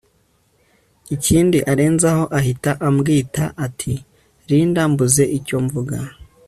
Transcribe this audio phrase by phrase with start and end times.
[1.15, 3.93] ikindi arenzaho ahita ambwita ati
[4.47, 5.97] Linda mbuze icyo mvuga